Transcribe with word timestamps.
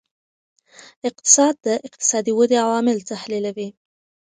اقتصاد 1.09 1.55
د 1.65 1.67
اقتصادي 1.87 2.31
ودې 2.35 2.57
عوامل 2.65 2.97
تحلیلوي. 3.11 3.69